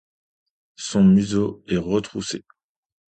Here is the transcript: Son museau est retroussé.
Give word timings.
Son 0.77 1.03
museau 1.03 1.63
est 1.67 1.77
retroussé. 1.77 2.43